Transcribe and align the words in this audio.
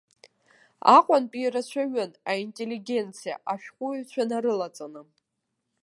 Аҟәантәи 0.95 1.41
ирацәаҩын 1.43 2.11
аинтеллигенциа, 2.31 3.33
ашәҟәыҩҩцәа 3.51 4.23
нарылаҵаны. 4.29 5.01